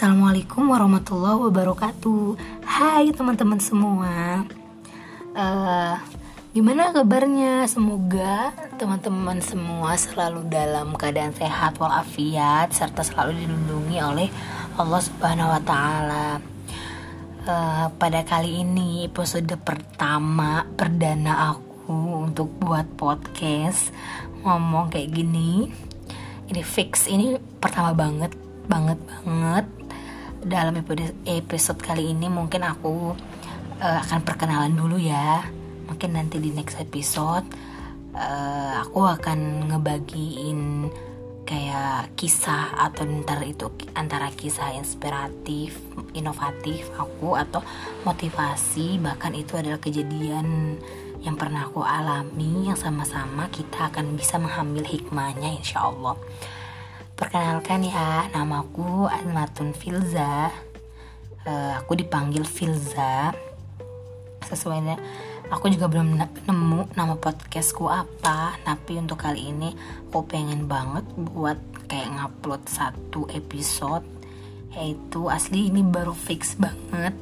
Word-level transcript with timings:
Assalamualaikum 0.00 0.72
warahmatullahi 0.72 1.44
wabarakatuh. 1.52 2.32
Hai 2.64 3.12
teman-teman 3.12 3.60
semua. 3.60 4.48
Uh, 5.36 6.00
Gimana 6.56 6.88
kabarnya? 6.88 7.68
Semoga 7.68 8.48
teman-teman 8.80 9.44
semua 9.44 9.92
selalu 10.00 10.48
dalam 10.48 10.96
keadaan 10.96 11.36
sehat 11.36 11.76
walafiat 11.76 12.72
Serta 12.72 13.04
selalu 13.04 13.44
dilindungi 13.44 14.00
oleh 14.00 14.32
Allah 14.80 15.04
subhanahu 15.04 15.52
wa 15.52 15.60
ta'ala. 15.68 16.28
Uh, 17.44 17.92
Pada 18.00 18.24
kali 18.24 18.64
ini 18.64 19.04
episode 19.04 19.52
pertama 19.60 20.64
perdana 20.80 21.52
aku 21.52 22.24
untuk 22.24 22.48
buat 22.56 22.88
podcast 22.96 23.92
Ngomong 24.48 24.96
kayak 24.96 25.12
gini. 25.12 25.68
Ini 26.48 26.64
fix, 26.64 27.04
ini 27.04 27.36
pertama 27.60 27.92
banget 27.92 28.32
banget 28.64 28.96
banget 29.26 29.66
dalam 30.40 30.72
episode 31.28 31.80
kali 31.80 32.16
ini 32.16 32.32
mungkin 32.32 32.64
aku 32.64 33.12
uh, 33.80 33.98
akan 34.08 34.24
perkenalan 34.24 34.72
dulu 34.72 34.96
ya 34.96 35.44
mungkin 35.84 36.16
nanti 36.16 36.40
di 36.40 36.54
next 36.54 36.80
episode 36.80 37.44
uh, 38.16 38.80
aku 38.84 39.04
akan 39.04 39.68
ngebagiin 39.68 40.88
kayak 41.44 42.14
kisah 42.14 42.78
atau 42.78 43.02
ntar 43.26 43.42
itu 43.42 43.66
antara 43.98 44.30
kisah 44.30 44.70
inspiratif, 44.78 45.74
inovatif 46.14 46.86
aku 46.94 47.34
atau 47.34 47.58
motivasi 48.06 49.02
bahkan 49.02 49.34
itu 49.34 49.58
adalah 49.58 49.82
kejadian 49.82 50.78
yang 51.26 51.34
pernah 51.34 51.66
aku 51.66 51.82
alami 51.82 52.70
yang 52.70 52.78
sama-sama 52.78 53.50
kita 53.50 53.90
akan 53.90 54.14
bisa 54.14 54.38
mengambil 54.38 54.86
hikmahnya 54.86 55.58
insya 55.58 55.90
Allah. 55.90 56.14
Perkenalkan 57.20 57.84
ya, 57.84 58.32
namaku 58.32 59.04
Azmatun 59.04 59.76
Filza. 59.76 60.48
Uh, 61.44 61.76
aku 61.76 61.92
dipanggil 61.92 62.48
Filza. 62.48 63.36
Sesuai 64.40 64.96
aku 65.52 65.68
juga 65.68 65.84
belum 65.92 66.16
nemu 66.16 66.96
nama 66.96 67.14
podcastku 67.20 67.92
apa, 67.92 68.56
tapi 68.64 68.96
untuk 68.96 69.20
kali 69.20 69.52
ini 69.52 69.68
aku 70.08 70.24
pengen 70.24 70.64
banget 70.64 71.04
buat 71.12 71.60
kayak 71.92 72.08
ngupload 72.08 72.64
satu 72.64 73.28
episode. 73.36 74.08
Yaitu 74.72 75.28
asli 75.28 75.68
ini 75.68 75.84
baru 75.84 76.16
fix 76.16 76.56
banget. 76.56 77.12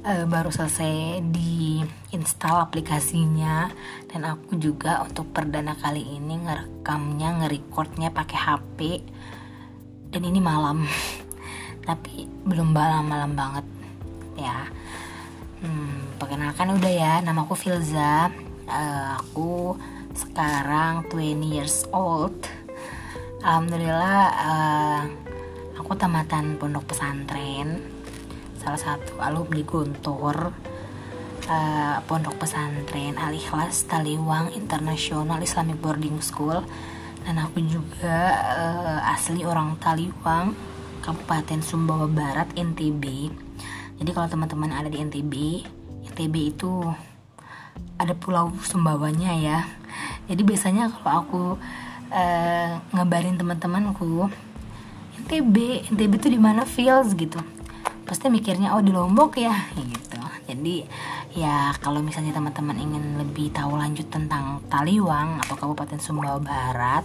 Uh, 0.00 0.24
baru 0.32 0.48
selesai 0.48 1.20
di 1.28 1.84
install 2.16 2.72
aplikasinya 2.72 3.68
dan 4.08 4.24
aku 4.24 4.56
juga 4.56 5.04
untuk 5.04 5.28
perdana 5.28 5.76
kali 5.76 6.02
ini 6.16 6.40
ngerekamnya 6.40 7.44
ngerecordnya 7.44 8.08
pakai 8.10 8.38
HP 8.40 8.78
dan 10.12 10.28
ini 10.28 10.44
malam. 10.44 10.84
Tapi 11.88 12.28
belum 12.44 12.76
malam-malam 12.76 13.32
banget 13.32 13.66
ya. 14.36 14.68
Hmm, 15.64 16.20
perkenalkan 16.20 16.76
udah 16.76 16.92
ya 16.92 17.14
nama 17.24 17.48
aku 17.48 17.56
Filza. 17.56 18.28
Uh, 18.68 19.18
aku 19.18 19.74
sekarang 20.12 21.08
20 21.08 21.56
years 21.56 21.88
old. 21.96 22.36
Alhamdulillah 23.40 24.20
uh, 24.30 25.02
aku 25.80 25.96
tamatan 25.98 26.60
pondok 26.60 26.92
pesantren 26.92 27.82
salah 28.60 28.78
satu 28.78 29.18
alumni 29.18 29.64
Guntur. 29.64 30.52
Uh, 31.42 31.98
pondok 32.06 32.38
pesantren 32.38 33.18
Al 33.18 33.34
Ikhlas 33.34 33.82
Taliwang 33.90 34.54
International 34.54 35.42
Islamic 35.42 35.82
Boarding 35.82 36.22
School 36.22 36.62
dan 37.22 37.38
aku 37.38 37.62
juga 37.64 38.18
uh, 38.58 39.12
asli 39.14 39.46
orang 39.46 39.78
Taliwang 39.78 40.54
Kabupaten 41.02 41.62
Sumbawa 41.62 42.06
Barat 42.10 42.50
NTB 42.54 43.30
jadi 44.02 44.10
kalau 44.10 44.26
teman-teman 44.26 44.74
ada 44.74 44.90
di 44.90 44.98
NTB 44.98 45.34
NTB 46.12 46.34
itu 46.58 46.82
ada 47.96 48.18
pulau 48.18 48.50
Sumbawanya 48.66 49.32
ya. 49.38 49.58
Jadi 50.26 50.42
biasanya 50.42 50.90
kalau 50.90 51.12
aku 51.22 51.42
uh, 52.10 52.70
ngabarin 52.90 53.38
teman-temanku 53.38 54.26
NTB 55.22 55.86
NTB 55.94 56.12
itu 56.18 56.28
di 56.34 56.40
mana 56.42 56.66
feels 56.66 57.14
gitu. 57.14 57.38
Pasti 58.02 58.26
mikirnya 58.26 58.74
oh 58.74 58.82
di 58.82 58.90
Lombok 58.90 59.38
ya 59.38 59.54
gitu. 59.78 60.18
Jadi 60.50 60.82
ya 61.32 61.72
kalau 61.80 62.04
misalnya 62.04 62.36
teman-teman 62.36 62.76
ingin 62.76 63.16
lebih 63.16 63.48
tahu 63.52 63.76
lanjut 63.80 64.08
tentang 64.12 64.60
Taliwang 64.68 65.40
atau 65.40 65.56
Kabupaten 65.56 65.96
Sumbawa 65.96 66.36
Barat 66.36 67.04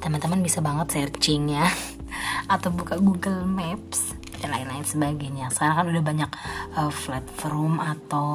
teman-teman 0.00 0.40
bisa 0.40 0.60
banget 0.60 0.92
searching 0.92 1.56
ya 1.56 1.68
atau 2.54 2.72
buka 2.72 2.96
Google 3.00 3.44
Maps 3.44 4.16
dan 4.40 4.52
lain-lain 4.52 4.84
sebagainya. 4.84 5.48
Sekarang 5.52 5.76
kan 5.80 5.86
udah 5.88 6.04
banyak 6.04 6.30
uh, 6.76 6.92
platform 6.92 7.80
atau 7.80 8.28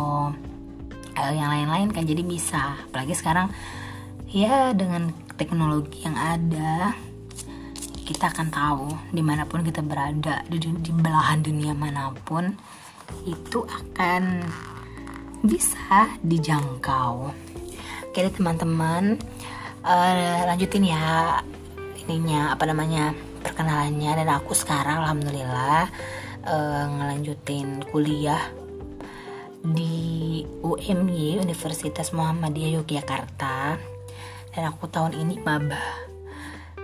uh, 1.17 1.33
yang 1.33 1.49
lain-lain 1.49 1.93
kan 1.93 2.03
jadi 2.05 2.21
bisa. 2.25 2.77
Apalagi 2.89 3.13
sekarang 3.13 3.53
ya 4.29 4.73
dengan 4.73 5.13
teknologi 5.37 6.05
yang 6.05 6.17
ada 6.17 6.93
kita 8.05 8.27
akan 8.27 8.47
tahu 8.51 8.87
di 9.15 9.23
mana 9.23 9.47
pun 9.47 9.63
kita 9.63 9.79
berada 9.79 10.43
di, 10.51 10.59
di 10.59 10.91
belahan 10.91 11.39
dunia 11.39 11.71
mana 11.71 12.11
pun 12.11 12.51
itu 13.23 13.63
akan 13.63 14.43
bisa 15.41 16.13
dijangkau. 16.21 17.33
Oke 18.07 18.17
deh 18.21 18.33
teman-teman, 18.33 19.17
uh, 19.81 20.41
lanjutin 20.45 20.85
ya 20.85 21.41
ininya 22.05 22.53
apa 22.53 22.69
namanya 22.69 23.15
perkenalannya. 23.41 24.11
Dan 24.21 24.29
aku 24.29 24.53
sekarang 24.53 25.01
alhamdulillah 25.01 25.89
uh, 26.45 26.85
ngelanjutin 26.97 27.81
kuliah 27.89 28.41
di 29.61 30.41
UMY 30.61 31.41
Universitas 31.41 32.13
Muhammadiyah 32.13 32.81
Yogyakarta. 32.81 33.77
Dan 34.51 34.63
aku 34.67 34.85
tahun 34.91 35.15
ini 35.15 35.41
maba 35.41 35.79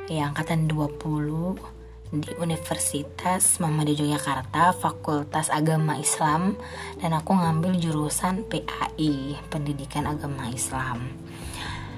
ya 0.08 0.32
angkatan 0.32 0.72
20 0.72 1.77
di 2.12 2.32
Universitas 2.40 3.60
Muhammadiyah 3.60 4.16
Yogyakarta 4.16 4.72
Fakultas 4.72 5.52
Agama 5.52 6.00
Islam 6.00 6.56
dan 7.04 7.12
aku 7.12 7.36
ngambil 7.36 7.76
jurusan 7.76 8.48
PAI 8.48 9.36
Pendidikan 9.52 10.08
Agama 10.08 10.48
Islam. 10.48 11.12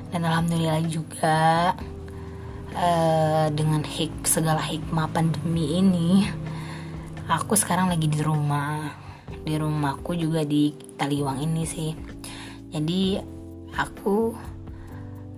Dan 0.09 0.25
alhamdulillah 0.25 0.81
juga 0.89 1.77
uh, 2.73 3.47
dengan 3.53 3.85
hik 3.85 4.25
segala 4.25 4.65
hikmah 4.65 5.13
pandemi 5.13 5.77
ini 5.77 6.25
aku 7.29 7.53
sekarang 7.53 7.93
lagi 7.93 8.09
di 8.09 8.19
rumah. 8.25 8.89
Di 9.29 9.61
rumahku 9.61 10.17
juga 10.17 10.41
di 10.41 10.73
Taliwang 10.97 11.45
ini 11.45 11.61
sih. 11.69 11.93
Jadi 12.73 13.21
aku 13.77 14.33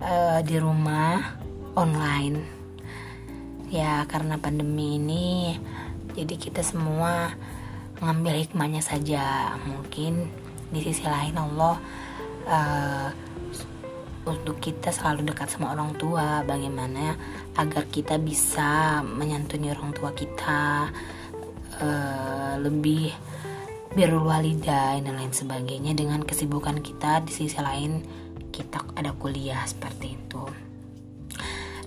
uh, 0.00 0.40
di 0.40 0.56
rumah 0.56 1.20
online 1.76 2.61
ya 3.72 4.04
karena 4.04 4.36
pandemi 4.36 5.00
ini 5.00 5.56
jadi 6.12 6.36
kita 6.36 6.60
semua 6.60 7.32
ngambil 8.04 8.44
hikmahnya 8.44 8.84
saja. 8.84 9.56
Mungkin 9.64 10.28
di 10.68 10.80
sisi 10.84 11.08
lain 11.08 11.32
Allah 11.40 11.80
uh, 12.44 13.08
untuk 14.28 14.60
kita 14.60 14.92
selalu 14.92 15.32
dekat 15.32 15.48
sama 15.48 15.72
orang 15.72 15.96
tua. 15.96 16.44
Bagaimana 16.44 17.16
agar 17.56 17.88
kita 17.88 18.20
bisa 18.20 19.00
menyantuni 19.00 19.72
orang 19.72 19.96
tua 19.96 20.12
kita 20.12 20.92
uh, 21.80 22.54
lebih 22.60 23.08
birrul 23.96 24.28
walidain 24.28 25.04
dan 25.04 25.16
lain 25.16 25.32
sebagainya 25.32 25.96
dengan 25.96 26.20
kesibukan 26.20 26.84
kita. 26.84 27.24
Di 27.24 27.32
sisi 27.32 27.56
lain 27.56 28.04
kita 28.52 28.84
ada 29.00 29.16
kuliah 29.16 29.64
seperti 29.64 30.12
itu 30.12 30.61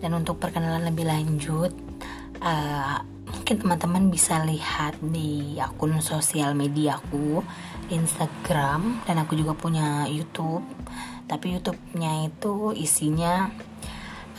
dan 0.06 0.14
untuk 0.14 0.38
perkenalan 0.38 0.86
lebih 0.86 1.10
lanjut 1.10 1.74
uh, 2.46 3.02
mungkin 3.26 3.58
teman-teman 3.58 4.14
bisa 4.14 4.38
lihat 4.46 5.02
di 5.02 5.58
akun 5.58 5.98
sosial 5.98 6.54
mediaku 6.54 7.42
Instagram 7.90 9.02
dan 9.06 9.22
aku 9.22 9.34
juga 9.34 9.58
punya 9.58 10.06
YouTube. 10.06 10.62
Tapi 11.26 11.58
YouTube-nya 11.58 12.30
itu 12.30 12.78
isinya 12.78 13.50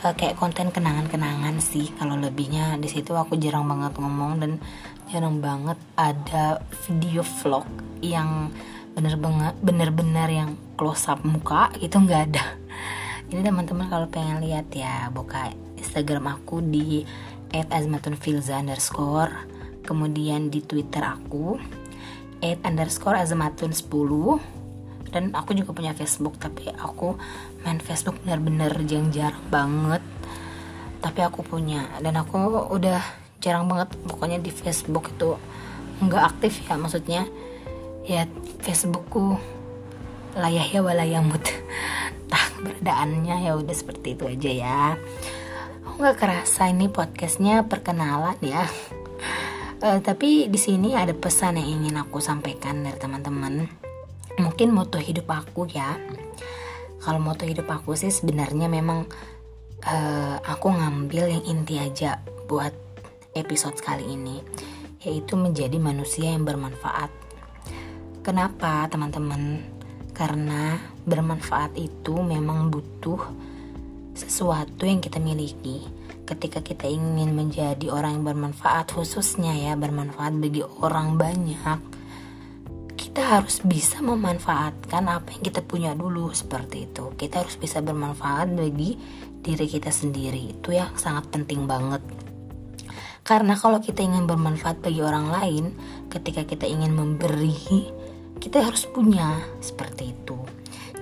uh, 0.07 0.13
kayak 0.15 0.39
konten 0.39 0.71
kenangan-kenangan 0.71 1.59
sih. 1.59 1.91
Kalau 1.99 2.15
lebihnya 2.15 2.79
di 2.79 2.87
situ 2.87 3.11
aku 3.11 3.35
jarang 3.35 3.67
banget 3.67 3.99
ngomong 3.99 4.39
dan 4.39 4.51
jarang 5.11 5.43
banget 5.43 5.79
ada 5.99 6.63
video 6.87 7.23
vlog 7.43 7.67
yang 7.99 8.51
bener 8.95 9.13
banget 9.19 9.53
bener-bener 9.61 10.27
yang 10.31 10.51
close 10.73 11.05
up 11.05 11.21
muka 11.21 11.69
itu 11.77 11.93
nggak 11.93 12.21
ada 12.33 12.66
ini 13.27 13.43
teman-teman 13.43 13.91
kalau 13.91 14.07
pengen 14.07 14.39
lihat 14.39 14.71
ya 14.71 15.11
buka 15.11 15.51
Instagram 15.75 16.39
aku 16.39 16.63
di 16.63 17.03
@azmatunfilza. 17.51 18.55
Underscore 18.55 19.33
kemudian 19.83 20.47
di 20.47 20.63
Twitter 20.63 21.03
aku 21.03 21.59
at 22.43 22.59
underscore 22.63 23.17
azmatun 23.19 23.71
10 23.71 25.11
dan 25.11 25.31
aku 25.31 25.55
juga 25.55 25.71
punya 25.71 25.95
Facebook 25.95 26.35
tapi 26.39 26.67
aku 26.71 27.15
main 27.63 27.79
Facebook 27.83 28.19
bener-bener 28.23 28.71
jarang 29.11 29.43
banget. 29.51 30.03
Tapi 31.03 31.19
aku 31.23 31.43
punya. 31.43 31.87
Dan 31.99 32.15
aku 32.19 32.37
udah 32.71 32.99
jarang 33.43 33.67
banget 33.67 33.91
pokoknya 34.07 34.39
di 34.39 34.51
Facebook 34.51 35.11
itu 35.11 35.35
nggak 35.97 36.23
aktif 36.35 36.61
ya 36.63 36.77
maksudnya 36.77 37.25
ya 38.05 38.29
Facebookku 38.61 39.37
layah 40.37 40.65
ya 40.65 40.79
walayamut 40.85 41.41
tah 42.57 42.65
beradaannya 42.65 43.45
ya 43.45 43.53
udah 43.53 43.75
seperti 43.77 44.17
itu 44.17 44.25
aja 44.25 44.49
ya. 44.49 44.81
Nggak 46.01 46.17
kerasa 46.17 46.73
ini 46.73 46.89
podcastnya 46.89 47.61
perkenalan 47.69 48.37
ya. 48.41 48.65
Uh, 49.77 50.01
tapi 50.01 50.49
di 50.49 50.57
sini 50.57 50.97
ada 50.97 51.13
pesan 51.13 51.61
yang 51.61 51.69
ingin 51.81 52.01
aku 52.01 52.17
sampaikan 52.17 52.81
dari 52.81 52.97
teman-teman. 52.97 53.69
Mungkin 54.41 54.73
moto 54.73 54.97
hidup 54.97 55.29
aku 55.29 55.69
ya. 55.69 56.01
Kalau 56.97 57.21
moto 57.21 57.45
hidup 57.45 57.69
aku 57.69 57.93
sih 57.93 58.09
sebenarnya 58.09 58.65
memang 58.65 59.05
uh, 59.85 60.35
aku 60.41 60.73
ngambil 60.73 61.29
yang 61.29 61.43
inti 61.45 61.77
aja 61.77 62.25
buat 62.49 62.73
episode 63.37 63.77
kali 63.77 64.17
ini 64.17 64.41
yaitu 65.05 65.37
menjadi 65.37 65.77
manusia 65.77 66.33
yang 66.33 66.41
bermanfaat. 66.41 67.13
Kenapa 68.25 68.89
teman-teman 68.89 69.76
karena 70.17 70.81
bermanfaat 71.05 71.77
itu 71.77 72.17
memang 72.17 72.73
butuh 72.73 73.21
sesuatu 74.17 74.89
yang 74.89 74.97
kita 74.97 75.21
miliki. 75.21 75.85
Ketika 76.25 76.65
kita 76.65 76.89
ingin 76.89 77.37
menjadi 77.37 77.93
orang 77.93 78.19
yang 78.19 78.25
bermanfaat 78.25 78.97
khususnya 78.97 79.53
ya 79.53 79.77
bermanfaat 79.77 80.33
bagi 80.41 80.65
orang 80.81 81.15
banyak 81.21 81.97
kita 83.17 83.41
harus 83.41 83.65
bisa 83.65 83.97
memanfaatkan 84.01 85.05
apa 85.09 85.33
yang 85.37 85.41
kita 85.45 85.61
punya 85.65 85.97
dulu 85.97 86.33
seperti 86.33 86.85
itu. 86.85 87.17
Kita 87.17 87.41
harus 87.41 87.57
bisa 87.57 87.81
bermanfaat 87.81 88.53
bagi 88.53 88.93
diri 89.41 89.65
kita 89.65 89.89
sendiri. 89.89 90.53
Itu 90.53 90.73
yang 90.73 90.93
sangat 90.97 91.29
penting 91.33 91.65
banget. 91.65 92.01
Karena 93.25 93.57
kalau 93.57 93.81
kita 93.81 94.05
ingin 94.05 94.29
bermanfaat 94.29 94.85
bagi 94.85 95.01
orang 95.01 95.33
lain 95.33 95.65
ketika 96.13 96.45
kita 96.45 96.69
ingin 96.69 96.93
memberi 96.93 97.89
kita 98.47 98.63
harus 98.63 98.87
punya 98.87 99.43
seperti 99.59 100.15
itu 100.15 100.39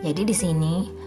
jadi 0.01 0.21
di 0.25 0.35
sini 0.35 1.05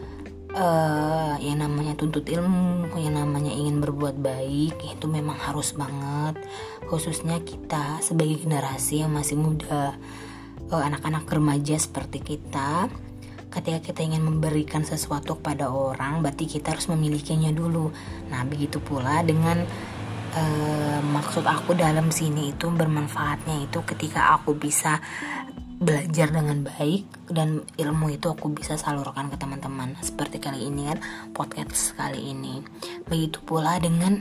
uh, 0.59 1.35
yang 1.39 1.61
namanya 1.61 1.95
tuntut 1.99 2.25
ilmu, 2.25 2.89
yang 2.97 3.19
namanya 3.19 3.53
ingin 3.53 3.79
berbuat 3.83 4.17
baik 4.19 4.75
itu 4.81 5.07
memang 5.07 5.37
harus 5.37 5.75
banget, 5.77 6.41
khususnya 6.89 7.43
kita 7.43 8.01
sebagai 8.01 8.43
generasi 8.43 9.05
yang 9.05 9.13
masih 9.13 9.37
muda, 9.37 9.95
uh, 10.73 10.83
anak-anak 10.83 11.29
remaja 11.29 11.77
seperti 11.77 12.23
kita. 12.23 12.89
Ketika 13.49 13.81
kita 13.81 14.01
ingin 14.05 14.21
memberikan 14.21 14.85
sesuatu 14.85 15.41
kepada 15.41 15.73
orang, 15.73 16.21
berarti 16.21 16.45
kita 16.45 16.77
harus 16.77 16.85
memilikinya 16.93 17.49
dulu. 17.49 17.89
Nah, 18.29 18.45
begitu 18.45 18.77
pula 18.77 19.25
dengan 19.25 19.65
uh, 20.37 21.01
maksud 21.01 21.49
aku 21.49 21.73
dalam 21.73 22.13
sini 22.13 22.53
itu 22.53 22.69
bermanfaatnya 22.69 23.65
itu 23.65 23.81
ketika 23.89 24.37
aku 24.37 24.53
bisa 24.53 25.01
belajar 25.79 26.35
dengan 26.35 26.67
baik 26.67 27.31
dan 27.31 27.63
ilmu 27.79 28.11
itu 28.11 28.27
aku 28.27 28.51
bisa 28.51 28.75
salurkan 28.75 29.31
ke 29.31 29.39
teman-teman. 29.39 29.95
Seperti 30.03 30.43
kali 30.43 30.67
ini 30.67 30.91
kan 30.91 30.99
podcast 31.31 31.95
kali 31.95 32.35
ini. 32.35 32.67
Begitu 33.07 33.39
pula 33.47 33.79
dengan 33.79 34.19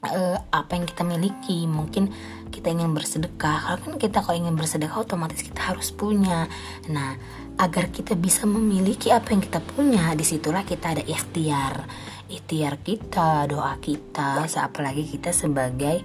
uh, 0.00 0.38
apa 0.48 0.72
yang 0.72 0.88
kita 0.88 1.04
miliki. 1.04 1.68
Mungkin 1.68 2.08
kita 2.48 2.72
ingin 2.72 2.96
bersedekah. 2.96 3.68
Kalau 3.68 3.78
kan 3.84 3.94
kita 4.00 4.24
kalau 4.24 4.36
ingin 4.40 4.56
bersedekah 4.56 5.04
otomatis 5.04 5.44
kita 5.44 5.76
harus 5.76 5.92
punya. 5.92 6.48
Nah 6.88 7.20
agar 7.60 7.92
kita 7.92 8.16
bisa 8.16 8.48
memiliki 8.48 9.12
apa 9.12 9.36
yang 9.36 9.44
kita 9.44 9.60
punya 9.60 10.16
di 10.16 10.24
situlah 10.24 10.64
kita 10.64 10.96
ada 10.96 11.04
ikhtiar. 11.04 11.84
Ikhtiar 12.32 12.80
kita 12.80 13.44
doa 13.44 13.76
kita 13.76 14.48
apalagi 14.48 15.04
kita 15.04 15.36
sebagai 15.36 16.00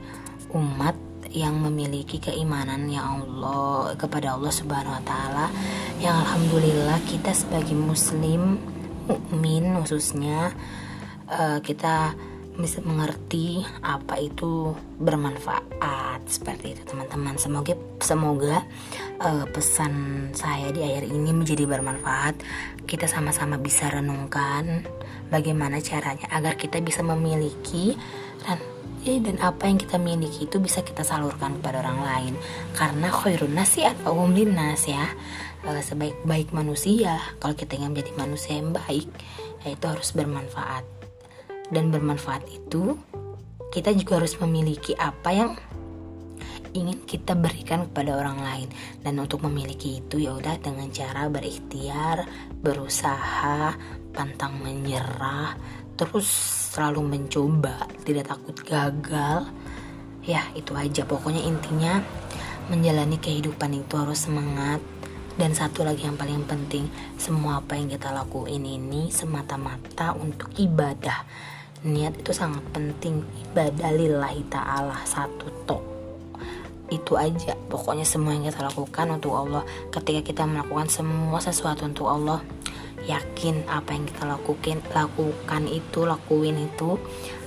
umat 0.51 1.07
yang 1.33 1.59
memiliki 1.59 2.19
keimanan 2.21 2.87
ya 2.91 3.03
Allah 3.03 3.95
kepada 3.99 4.35
Allah 4.35 4.53
Subhanahu 4.53 4.95
wa 4.95 5.03
taala. 5.03 5.47
Yang 5.99 6.17
alhamdulillah 6.27 6.99
kita 7.09 7.31
sebagai 7.33 7.75
muslim 7.75 8.61
mukmin 9.07 9.79
khususnya 9.81 10.51
uh, 11.31 11.59
kita 11.63 12.15
bisa 12.57 12.81
mengerti 12.81 13.61
apa 13.85 14.17
itu 14.17 14.73
bermanfaat 14.97 16.25
seperti 16.25 16.73
itu 16.73 16.81
teman-teman. 16.89 17.37
Semoga 17.37 17.77
semoga 18.01 18.65
uh, 19.21 19.45
pesan 19.53 19.93
saya 20.33 20.73
di 20.73 20.81
akhir 20.81 21.05
ini 21.07 21.31
menjadi 21.31 21.69
bermanfaat. 21.69 22.41
Kita 22.89 23.05
sama-sama 23.05 23.61
bisa 23.61 23.87
renungkan 23.93 24.83
bagaimana 25.29 25.77
caranya 25.85 26.27
agar 26.33 26.57
kita 26.57 26.81
bisa 26.81 27.05
memiliki 27.05 27.93
dan 28.41 28.57
dan 29.23 29.39
apa 29.39 29.71
yang 29.71 29.79
kita 29.79 29.95
miliki 29.95 30.43
itu 30.43 30.59
bisa 30.59 30.83
kita 30.83 31.07
salurkan 31.07 31.55
kepada 31.59 31.79
orang 31.79 31.99
lain. 32.03 32.33
Karena 32.75 33.07
khairun 33.07 33.55
nasi 33.55 33.87
atau 33.87 34.11
umlin 34.19 34.51
nas 34.51 34.83
ya. 34.83 35.07
E, 35.63 35.79
sebaik-baik 35.79 36.51
manusia 36.51 37.15
kalau 37.39 37.55
kita 37.55 37.79
ingin 37.79 37.95
menjadi 37.95 38.11
manusia 38.19 38.59
yang 38.59 38.75
baik 38.75 39.07
yaitu 39.63 39.85
harus 39.87 40.11
bermanfaat. 40.11 40.83
Dan 41.71 41.95
bermanfaat 41.95 42.43
itu 42.51 42.99
kita 43.71 43.95
juga 43.95 44.19
harus 44.19 44.35
memiliki 44.43 44.91
apa 44.99 45.31
yang 45.31 45.51
ingin 46.75 46.99
kita 47.07 47.33
berikan 47.33 47.87
kepada 47.87 48.19
orang 48.19 48.43
lain. 48.43 48.69
Dan 48.99 49.23
untuk 49.23 49.47
memiliki 49.47 50.03
itu 50.03 50.19
ya 50.19 50.35
udah 50.35 50.59
dengan 50.59 50.91
cara 50.91 51.31
berikhtiar 51.31 52.27
berusaha 52.59 53.73
pantang 54.17 54.57
menyerah 54.57 55.53
terus 55.93 56.25
selalu 56.73 57.05
mencoba 57.17 57.85
tidak 58.01 58.33
takut 58.33 58.57
gagal. 58.65 59.45
Ya 60.25 60.41
itu 60.57 60.73
aja. 60.73 61.05
Pokoknya 61.05 61.45
intinya 61.45 62.01
menjalani 62.73 63.21
kehidupan 63.21 63.77
itu 63.77 63.93
harus 63.97 64.25
semangat. 64.25 64.81
Dan 65.37 65.53
satu 65.53 65.85
lagi 65.85 66.01
yang 66.01 66.17
paling 66.17 66.49
penting 66.49 66.89
semua 67.13 67.61
apa 67.61 67.77
yang 67.77 67.93
kita 67.93 68.09
lakuin 68.09 68.65
ini 68.65 69.13
semata-mata 69.13 70.17
untuk 70.17 70.49
ibadah. 70.57 71.21
Niat 71.85 72.25
itu 72.25 72.33
sangat 72.33 72.65
penting. 72.73 73.21
Ibadah 73.49 73.93
lillahi 73.93 74.41
ta'ala 74.49 75.05
satu 75.05 75.45
tok. 75.69 75.83
Itu 76.89 77.21
aja. 77.21 77.53
Pokoknya 77.69 78.01
semua 78.01 78.33
yang 78.33 78.49
kita 78.49 78.65
lakukan 78.65 79.13
untuk 79.13 79.37
Allah. 79.37 79.61
Ketika 79.93 80.25
kita 80.25 80.43
melakukan 80.49 80.89
semua 80.89 81.37
sesuatu 81.37 81.85
untuk 81.85 82.09
Allah 82.09 82.41
yakin 83.07 83.63
apa 83.71 83.95
yang 83.95 84.03
kita 84.03 84.27
lakukan 84.27 84.83
lakukan 84.91 85.63
itu 85.71 85.99
lakuin 86.03 86.67
itu 86.67 86.99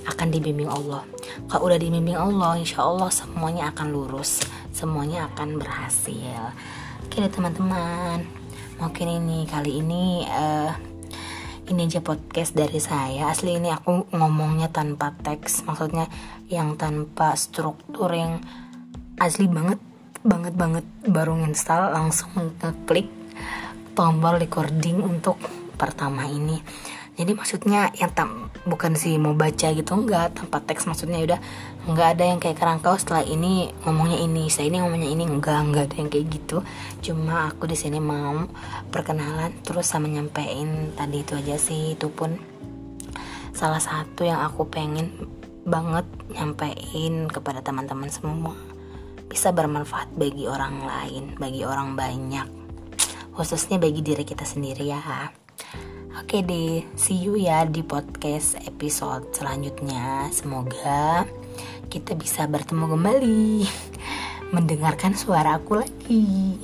akan 0.09 0.29
dibimbing 0.33 0.67
Allah. 0.67 1.05
Kalau 1.47 1.69
udah 1.69 1.79
dibimbing 1.79 2.17
Allah 2.17 2.57
insya 2.57 2.83
Allah 2.83 3.13
semuanya 3.13 3.71
akan 3.71 3.87
lurus 3.93 4.41
semuanya 4.73 5.29
akan 5.29 5.61
berhasil. 5.61 6.57
Oke 7.05 7.21
teman-teman. 7.29 8.25
Mungkin 8.81 9.07
ini 9.21 9.45
kali 9.45 9.85
ini 9.85 10.25
uh, 10.25 10.73
ini 11.69 11.85
aja 11.85 12.01
podcast 12.01 12.57
dari 12.57 12.81
saya. 12.81 13.29
Asli 13.29 13.61
ini 13.61 13.69
aku 13.69 14.09
ngomongnya 14.17 14.73
tanpa 14.73 15.13
teks 15.21 15.69
maksudnya 15.69 16.09
yang 16.49 16.81
tanpa 16.81 17.37
struktur 17.37 18.09
yang 18.09 18.41
asli 19.21 19.45
banget 19.45 19.77
banget 20.25 20.57
banget. 20.57 20.85
Baru 21.05 21.37
install 21.45 21.93
langsung 21.93 22.33
ngeklik 22.57 23.13
tombol 24.01 24.41
recording 24.41 25.05
untuk 25.05 25.37
pertama 25.77 26.25
ini. 26.25 26.57
Jadi 27.21 27.37
maksudnya 27.37 27.93
yang 27.93 28.09
tam 28.17 28.49
bukan 28.65 28.97
sih 28.97 29.21
mau 29.21 29.37
baca 29.37 29.77
gitu 29.77 29.93
enggak 29.93 30.41
tanpa 30.41 30.65
teks 30.65 30.89
maksudnya 30.89 31.21
udah. 31.21 31.37
Enggak 31.85 32.17
ada 32.17 32.25
yang 32.25 32.41
kayak 32.41 32.57
kerangkau 32.57 32.97
setelah 32.97 33.21
ini 33.29 33.69
ngomongnya 33.85 34.25
ini 34.25 34.49
saya 34.49 34.73
ini 34.73 34.81
ngomongnya 34.81 35.05
ini 35.13 35.29
enggak 35.29 35.53
enggak 35.53 35.85
ada 35.93 35.97
yang 36.01 36.09
kayak 36.09 36.27
gitu. 36.33 36.65
Cuma 37.05 37.53
aku 37.53 37.69
di 37.69 37.77
sini 37.77 38.01
mau 38.01 38.49
perkenalan 38.89 39.53
terus 39.61 39.85
sama 39.85 40.09
nyampein 40.09 40.97
tadi 40.97 41.21
itu 41.21 41.37
aja 41.37 41.61
sih 41.61 41.93
itu 41.93 42.09
pun 42.09 42.41
salah 43.53 43.85
satu 43.85 44.25
yang 44.25 44.41
aku 44.41 44.65
pengen 44.73 45.13
banget 45.69 46.09
nyampein 46.33 47.29
kepada 47.29 47.61
teman-teman 47.61 48.09
semua. 48.09 48.57
Bisa 49.29 49.53
bermanfaat 49.53 50.17
bagi 50.17 50.49
orang 50.49 50.89
lain 50.89 51.37
bagi 51.37 51.69
orang 51.69 51.93
banyak 52.01 52.60
khususnya 53.35 53.81
bagi 53.81 54.01
diri 54.03 54.23
kita 54.27 54.45
sendiri 54.45 54.91
ya. 54.91 55.31
Oke 56.21 56.43
deh, 56.43 56.85
see 56.99 57.17
you 57.17 57.39
ya 57.39 57.65
di 57.67 57.83
podcast 57.83 58.59
episode 58.67 59.31
selanjutnya. 59.35 60.29
Semoga 60.35 61.27
kita 61.91 62.15
bisa 62.15 62.47
bertemu 62.47 62.87
kembali, 62.87 63.47
mendengarkan 64.55 65.15
suara 65.15 65.59
aku 65.59 65.83
lagi. 65.83 66.59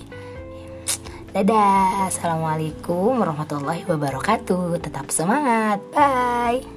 Dadah, 1.36 2.08
assalamualaikum 2.08 3.20
warahmatullahi 3.20 3.84
wabarakatuh. 3.84 4.80
Tetap 4.80 5.12
semangat, 5.12 5.84
bye. 5.92 6.75